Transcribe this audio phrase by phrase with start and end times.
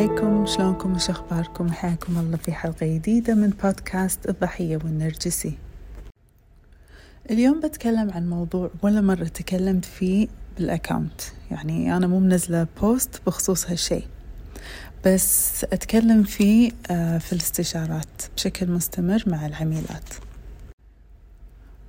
[0.00, 5.58] عليكم شلونكم؟ وش أخباركم؟ حياكم الله في حلقة جديدة من بودكاست الضحية والنرجسي.
[7.30, 11.20] اليوم بتكلم عن موضوع ولا مرة تكلمت فيه بال account.
[11.50, 14.02] يعني أنا مو منزلة post بخصوص هالشي
[15.06, 20.08] بس أتكلم فيه آه، في الاستشارات بشكل مستمر مع العميلات.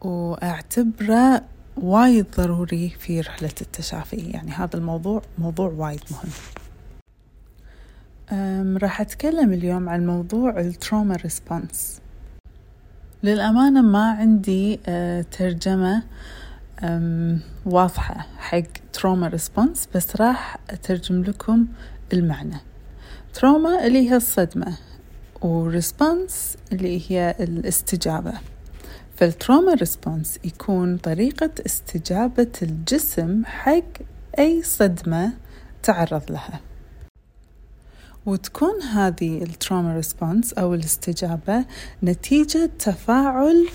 [0.00, 1.42] وأعتبره
[1.76, 4.16] وايد ضروري في رحلة التشافي.
[4.16, 6.30] يعني هذا الموضوع موضوع وايد مهم.
[8.82, 12.00] راح أتكلم اليوم عن موضوع ال trauma response
[13.22, 16.02] للأمانة ما عندي أه ترجمة
[17.66, 18.62] واضحة حق
[18.92, 21.66] trauma response بس راح أترجم لكم
[22.12, 22.56] المعنى.
[23.34, 24.76] trauma اللي هي الصدمة
[25.42, 28.32] و response اللي هي الاستجابة.
[29.16, 33.82] فال trauma response يكون طريقة استجابة الجسم حق
[34.38, 35.32] أي صدمة
[35.82, 36.60] تعرض لها.
[38.26, 41.64] وتكون هذه ال trauma response أو الاستجابة
[42.02, 43.68] نتيجة تفاعل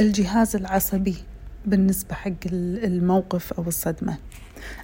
[0.00, 1.16] الجهاز العصبي
[1.66, 4.16] بالنسبة حق الموقف أو الصدمة.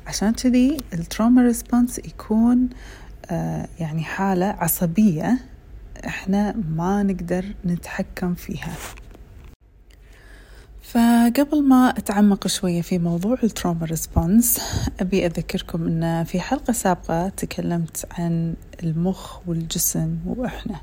[0.07, 2.69] عشان كذي ال trauma response يكون
[3.31, 5.39] آه، يعني حالة عصبية
[6.07, 8.73] إحنا ما نقدر نتحكم فيها.
[10.85, 14.61] فقبل ما أتعمق شوية في موضوع ال trauma response
[15.01, 20.81] أبي أذكركم أن في حلقة سابقة تكلمت عن المخ والجسم وإحنا.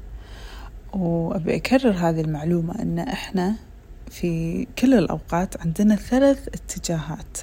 [0.93, 3.55] وأبي أكرر هذه المعلومة أن إحنا
[4.09, 7.37] في كل الأوقات عندنا ثلاث اتجاهات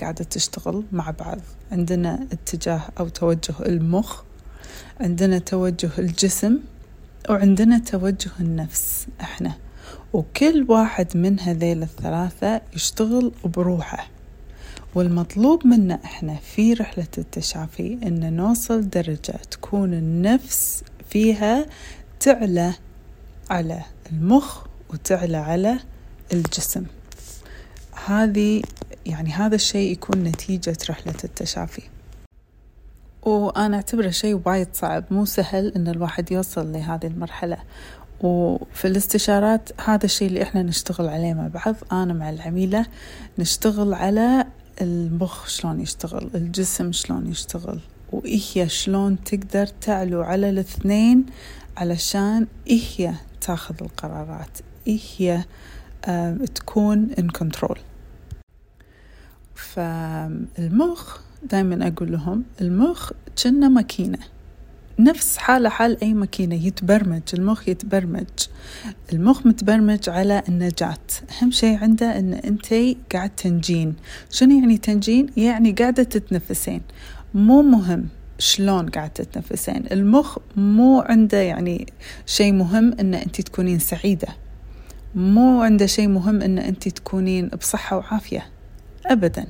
[0.00, 1.38] قاعدة تشتغل مع بعض.
[1.72, 4.22] عندنا اتجاه أو توجه المخ
[5.00, 6.58] عندنا توجه الجسم
[7.30, 9.54] وعندنا توجه النفس إحنا.
[10.14, 14.08] وكل واحد من هذيل الثلاثة يشتغل بروحه.
[14.94, 21.66] والمطلوب منا إحنا في رحلة التشافي إن نوصل درجة تكون النفس فيها
[22.20, 22.74] تعلى
[23.50, 23.82] على
[24.12, 25.78] المخ وتعلى على
[26.32, 26.84] الجسم.
[28.06, 28.62] هذه
[29.06, 31.82] يعني هذا الشيء يكون نتيجة رحلة التشافي.
[33.22, 37.58] وأنا أعتبره شيء وايد صعب مو سهل إن الواحد يوصل لهذه المرحلة.
[38.20, 42.86] وفي الاستشارات هذا الشيء اللي إحنا نشتغل عليه مع بعض أنا مع العميلة
[43.38, 44.44] نشتغل على
[44.80, 47.80] المخ شلون يشتغل الجسم شلون يشتغل
[48.12, 51.26] وإهي شلون تقدر تعلو على الاثنين
[51.76, 54.58] علشان إهي تاخذ القرارات
[54.88, 55.44] إهي
[56.04, 57.78] آه تكون in control.
[59.54, 64.18] فالمخ دائما أقول لهم المخ كنا ماكينة.
[64.98, 68.26] نفس حالة حال أي ماكينة يتبرمج المخ يتبرمج.
[69.12, 70.96] المخ متبرمج على النجاة.
[71.42, 72.74] أهم شيء عنده أن أنت
[73.12, 73.94] قاعد تنجين.
[74.30, 76.80] شنو يعني تنجين؟ يعني قاعدة تتنفسين.
[77.34, 79.84] مو مهم شلون قاعد تتنفسين.
[79.92, 81.86] المخ مو عنده يعني
[82.26, 84.28] شيء مهم أن أنت تكونين سعيدة.
[85.14, 88.46] مو عنده شيء مهم أن أنت تكونين بصحة وعافية.
[89.06, 89.46] أبدا.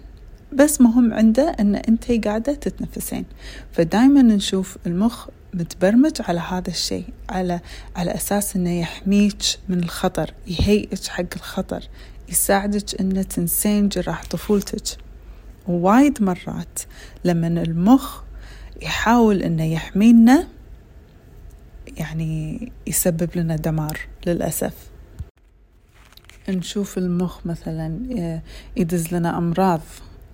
[0.54, 3.24] بس مهم عنده أن أنت قاعدة تتنفسين.
[3.72, 7.60] فدايما نشوف المخ متبرمج على هذا الشيء على
[7.96, 11.88] على أساس أنه يحميك من الخطر يهيئك حق الخطر
[12.28, 14.98] يساعدك أن تنسين جراح طفولتك.
[15.68, 16.78] ووايد مرات
[17.24, 18.22] لما المخ
[18.82, 20.48] يحاول أنه يحمينا
[21.96, 24.74] يعني يسبب لنا دمار للأسف.
[26.48, 28.00] نشوف المخ مثلا
[28.76, 29.80] يدز لنا أمراض.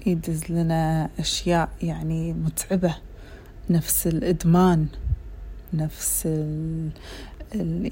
[0.07, 2.97] يدز لنا أشياء يعني متعبة.
[3.71, 4.87] نفس الإدمان
[5.75, 6.91] نفس ال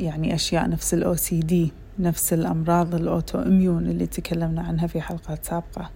[0.02, 5.91] يعني أشياء نفس ال OCD نفس الأمراض ال autoimmune اللي تكلمنا عنها في حلقات سابقة.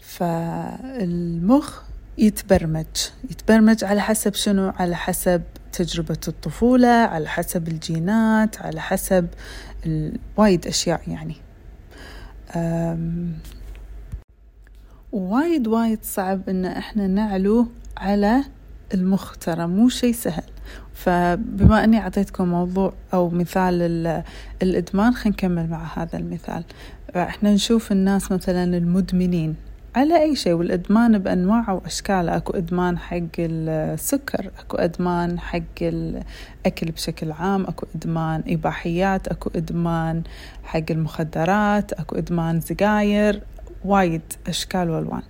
[0.00, 1.82] فالمخ
[2.18, 2.86] يتبرمج
[3.30, 5.42] يتبرمج على حسب شنو؟ على حسب
[5.72, 9.26] تجربة الطفولة على حسب الجينات على حسب
[10.36, 11.36] وايد أشياء يعني.
[15.12, 17.66] وايد وايد صعب إن إحنا نعلو
[17.96, 18.44] على
[18.94, 20.42] المخ ترى مو شيء سهل.
[20.94, 23.82] فبما إني أعطيتكم موضوع أو مثال
[24.62, 26.64] الإدمان خلينا نكمل مع هذا المثال.
[27.16, 29.56] إحنا نشوف الناس مثلا المدمنين
[29.94, 37.32] على أي شيء والإدمان بأنواعه وأشكاله أكو إدمان حق السكر أكو إدمان حق الأكل بشكل
[37.32, 40.22] عام أكو إدمان إباحيات أكو إدمان
[40.64, 43.42] حق المخدرات أكو إدمان سجاير
[43.84, 45.22] وايد أشكال وألوان.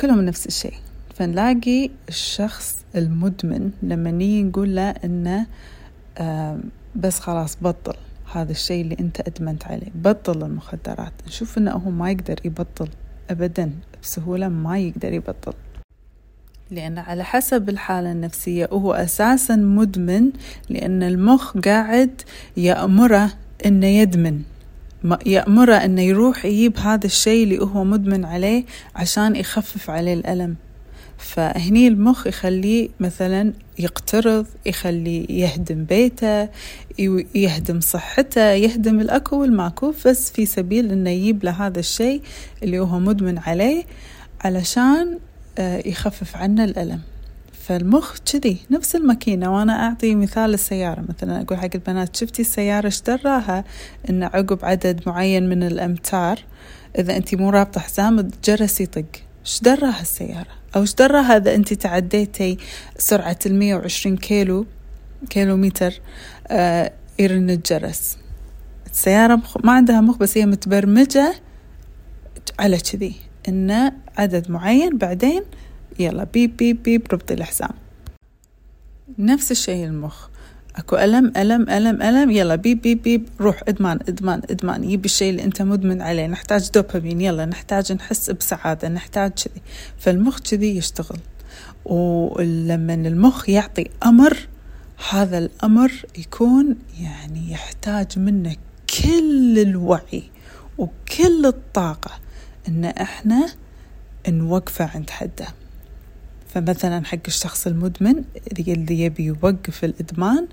[0.00, 0.74] كلهم نفس الشيء.
[1.14, 5.46] فنلاقي الشخص المدمن لما نيجي نقول له إنه
[6.96, 7.94] بس خلاص بطل.
[8.32, 9.88] هذا الشيء اللي أنت أدمنت عليه.
[9.94, 11.12] بطل المخدرات.
[11.26, 12.88] نشوف إنه هو ما يقدر يبطل
[13.30, 13.70] أبدا.
[14.02, 15.52] بسهولة ما يقدر يبطل.
[16.70, 20.30] لأن على حسب الحالة النفسية وهو أساسا مدمن
[20.68, 22.22] لأن المخ قاعد
[22.56, 23.32] يأمره
[23.66, 24.42] أنه يدمن.
[25.26, 28.64] يأمره أنه يروح يجيب هذا الشيء اللي هو مدمن عليه
[28.96, 30.56] عشان يخفف عليه الألم.
[31.18, 36.48] فهني المخ يخليه مثلا يقترض يخليه يهدم بيته
[37.34, 42.22] يهدم صحته يهدم الأكو والماكو بس في سبيل أنه يجيب له هذا الشيء
[42.62, 43.84] اللي هو مدمن عليه
[44.40, 45.18] علشان
[45.58, 47.00] آه، يخفف عنه الألم.
[47.70, 49.54] فالمخ كذي نفس الماكينة.
[49.56, 51.04] وأنا أعطي مثال السيارة.
[51.08, 53.64] مثلا أقول حق البنات شفتي السيارة اشتراها
[54.10, 56.38] إن عقب عدد معين من الأمتار
[56.98, 59.04] إذا أنت مو رابطة حزام الجرس يطق.
[59.46, 60.46] إيش دراها السيارة؟
[60.76, 62.58] أو إيش دراها إذا أنت تعديتي
[62.98, 64.66] سرعة المية وعشرين كيلو
[65.30, 66.00] كيلو متر
[66.48, 68.16] آه يرن الجرس.
[68.92, 71.34] السيارة ما عندها مخ بس هي متبرمجة
[72.58, 73.14] على كذي.
[73.48, 75.42] إنه عدد معين بعدين
[76.00, 77.70] يلا بيب بيب بيب ربطي الحزام.
[79.18, 80.28] نفس الشيء المخ.
[80.76, 84.84] أكو ألم ألم ألم ألم يلا بيب بيب بيب روح إدمان إدمان إدمان.
[84.84, 86.26] يبي الشيء اللي أنت مدمن عليه.
[86.26, 87.20] نحتاج دوبامين.
[87.20, 89.62] يلا نحتاج نحس بسعادة نحتاج كذي.
[89.98, 91.18] فالمخ كذي يشتغل.
[91.84, 94.48] ولما المخ يعطي أمر
[95.10, 98.58] هذا الأمر يكون يعني يحتاج منك
[99.02, 100.22] كل الوعي
[100.78, 102.10] وكل الطاقة
[102.68, 103.46] إن إحنا
[104.28, 105.46] نوقفه عند حده.
[106.54, 108.24] فمثلا حق الشخص المدمن
[108.68, 110.48] اللي يبي يوقف الإدمان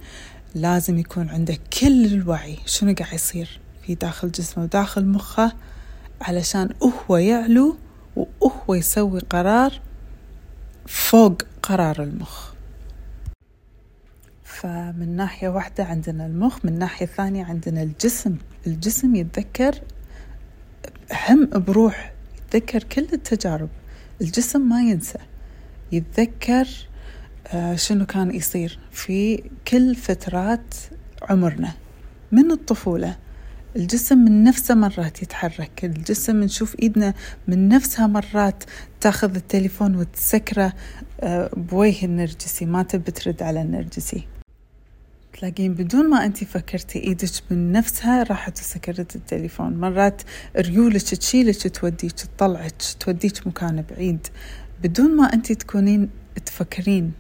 [0.56, 5.54] لازم يكون عنده كل الوعي شنو قاعد يصير في داخل جسمه وداخل مخه
[6.22, 7.78] علشان هو يعلو
[8.16, 9.82] وهو يسوي قرار
[10.86, 12.52] فوق قرار المخ.
[14.44, 18.36] فمن ناحية واحدة عندنا المخ من ناحية ثانية عندنا الجسم.
[18.68, 19.82] الجسم يتذكر
[21.30, 22.14] هم بروح
[22.48, 23.70] يتذكر كل التجارب.
[24.22, 25.20] الجسم ما ينسى.
[25.92, 26.68] يتذكر
[27.48, 30.76] آه، شنو كان يصير في كل فترات
[31.22, 31.74] عمرنا.
[32.32, 33.16] من الطفولة
[33.76, 37.14] الجسم من نفسه مرات يتحرك الجسم نشوف إيدنا
[37.48, 38.64] من نفسها مرات
[39.02, 40.74] تاخذ التليفون وتسكره
[41.22, 44.28] آه، بوجه النرجسي ما تبي ترد على النرجسي.
[45.34, 49.74] تلاقين بدون ما انت فكرتي إيدك من نفسها راحت وسكرت التليفون.
[49.74, 50.22] مرات
[50.58, 54.28] ريولك تشيلك توديك تطلعك توديك مكان بعيد.
[54.84, 56.10] بدون ما أنت تكونين
[56.46, 57.12] تفكرين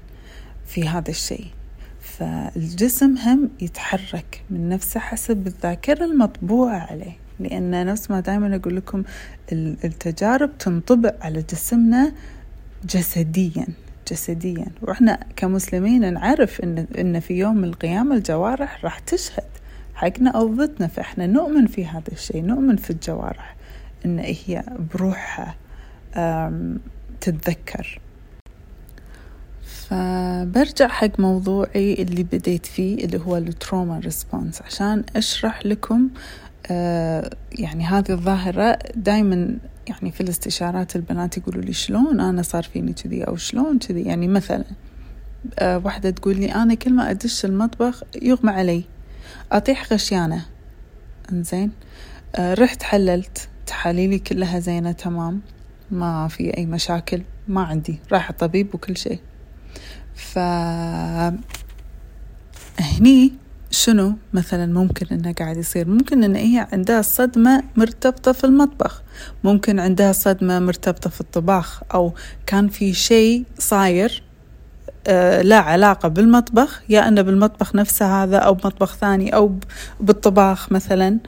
[0.65, 1.45] في هذا الشيء.
[2.01, 7.17] فالجسم هم يتحرك من نفسه حسب الذاكرة المطبوعة عليه.
[7.39, 9.03] لأن نفس ما دائما أقول لكم
[9.51, 12.11] التجارب تنطبع على جسمنا
[12.85, 13.67] جسديا
[14.11, 14.65] جسديا.
[14.81, 19.43] وإحنا كمسلمين نعرف إن, إن في يوم القيامة الجوارح راح تشهد
[19.95, 20.87] حقنا أو ضدنا.
[20.87, 23.55] فإحنا نؤمن في هذا الشيء نؤمن في الجوارح
[24.05, 24.63] إن هي
[24.93, 25.55] بروحها
[27.21, 27.99] تتذكر.
[29.89, 36.09] فبرجع حق موضوعي اللي بديت فيه اللي هو ال trauma response عشان أشرح لكم
[36.71, 42.93] آه يعني هذه الظاهرة دايما يعني في الاستشارات البنات يقولوا لي شلون أنا صار فيني
[42.93, 44.01] كذي أو شلون كذي.
[44.01, 44.63] يعني مثلا
[45.59, 48.83] آه واحدة تقول لي أنا كل ما أدش المطبخ يغمى علي.
[49.51, 50.45] أطيح غشيانة.
[51.31, 51.71] إنزين.
[52.35, 53.49] آه رحت حللت.
[53.65, 55.41] تحاليلي كلها زينة تمام.
[55.91, 59.19] ما في أي مشاكل ما عندي راح الطبيب وكل شيء.
[60.15, 60.39] ف
[62.79, 63.33] هني
[63.71, 69.01] شنو مثلا ممكن إنه قاعد يصير؟ ممكن إن هي عندها صدمة مرتبطة في المطبخ.
[69.43, 72.13] ممكن عندها صدمة مرتبطة في الطباخ أو
[72.45, 74.23] كان في شيء صاير
[75.07, 79.59] آه لا علاقة بالمطبخ يا أنه بالمطبخ نفسه هذا أو بمطبخ ثاني أو
[79.99, 81.19] بالطباخ مثلا.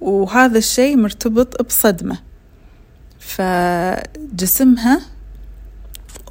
[0.00, 2.18] وهذا الشيء مرتبط بصدمة.
[3.28, 5.00] فجسمها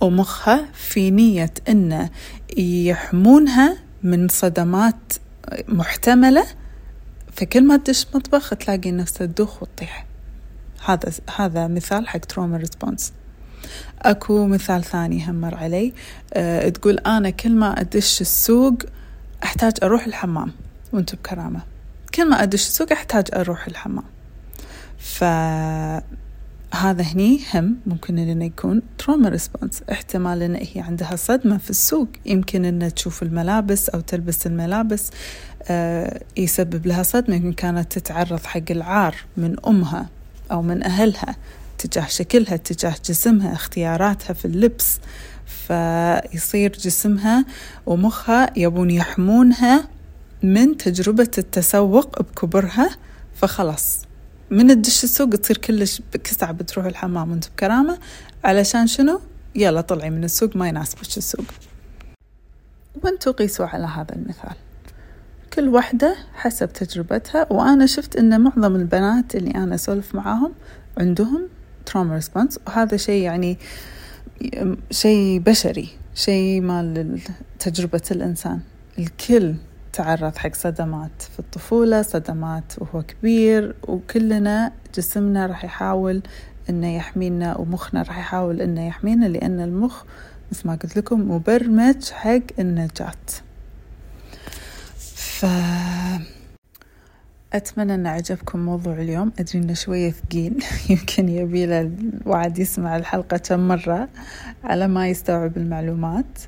[0.01, 2.09] ومخها في نية أن
[2.57, 5.13] يحمونها من صدمات
[5.67, 6.45] محتملة.
[7.33, 10.05] فكل ما تدش مطبخ تلاقي نفسها تدوخ وتطيح
[10.85, 13.13] هذا هذا مثال حق trauma response
[14.01, 15.93] أكو مثال ثاني هم مر علي.
[16.33, 18.73] أه تقول أنا كل ما أدش السوق
[19.43, 20.51] أحتاج أروح الحمام
[20.93, 21.61] وأنت بكرامة.
[22.15, 24.05] كل ما أدش السوق أحتاج أروح الحمام.
[24.97, 25.23] ف
[26.73, 32.07] هذا هني هم ممكن انه يكون trauma response احتمال إن هي عندها صدمة في السوق.
[32.25, 35.11] يمكن إنها تشوف الملابس أو تلبس الملابس
[35.69, 40.09] آه يسبب لها صدمة يمكن كانت تتعرض حق العار من أمها
[40.51, 41.35] أو من أهلها
[41.77, 44.99] تجاه شكلها تجاه جسمها اختياراتها في اللبس.
[45.67, 47.45] فيصير جسمها
[47.85, 49.87] ومخها يبون يحمونها
[50.43, 52.89] من تجربة التسوق بكبرها
[53.35, 54.06] فخلاص.
[54.51, 57.97] من تدش السوق تصير كلش بكسعة بتروح الحمام وانت بكرامة.
[58.43, 59.21] علشان شنو؟
[59.55, 61.45] يلا طلعي من السوق ما يناسبك السوق.
[63.03, 64.55] وانتوا قيسوا على هذا المثال؟
[65.53, 70.53] كل وحدة حسب تجربتها وأنا شفت أن معظم البنات اللي أنا أسولف معاهم
[70.97, 71.47] عندهم
[71.85, 73.57] trauma response وهذا شيء يعني
[74.91, 77.19] شيء بشري شيء مال
[77.59, 78.59] تجربة الإنسان.
[78.99, 79.55] الكل
[79.97, 86.21] تعرض حق صدمات في الطفولة صدمات وهو كبير وكلنا جسمنا راح يحاول
[86.69, 90.03] إنه يحمينا ومخنا راح يحاول إنه يحمينا لأن المخ
[90.51, 93.15] مثل ما قلت لكم مبرمج حق النجاة.
[95.15, 95.45] ف
[97.53, 99.31] أتمنى أن عجبكم موضوع اليوم.
[99.39, 100.63] أدري إنه شوية ثقيل.
[100.89, 104.09] يمكن يبي له الواحد يسمع الحلقة كم مرة
[104.63, 106.39] على ما يستوعب المعلومات.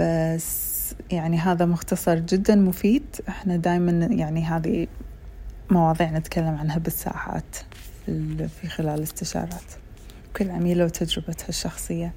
[0.00, 0.69] بس
[1.10, 3.04] يعني هذا مختصر جدا مفيد.
[3.28, 4.86] إحنا دائما يعني هذه
[5.70, 7.56] مواضيع نتكلم عنها بالساعات
[8.60, 9.72] في خلال الاستشارات.
[10.36, 12.12] كل عميلة وتجربتها الشخصية.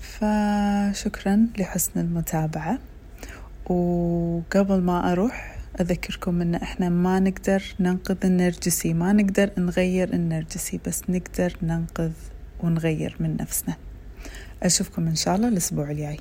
[0.00, 2.78] فشكرا لحسن المتابعة.
[3.66, 8.94] وقبل ما أروح أذكركم أن إحنا ما نقدر ننقذ النرجسي.
[8.94, 12.12] ما نقدر نغير النرجسي بس نقدر ننقذ
[12.62, 13.76] ونغير من نفسنا.
[14.62, 16.20] أشوفكم إن شاء الله الأسبوع الجاي.